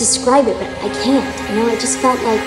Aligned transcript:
describe 0.00 0.48
it, 0.48 0.58
but 0.58 0.66
I 0.82 0.88
can't. 1.04 1.50
You 1.50 1.56
know, 1.56 1.68
I 1.68 1.76
just 1.78 1.98
felt 1.98 2.18
like. 2.22 2.40